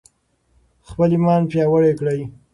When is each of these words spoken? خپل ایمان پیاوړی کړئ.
خپل 0.87 1.09
ایمان 1.13 1.41
پیاوړی 1.51 1.93
کړئ. 1.99 2.19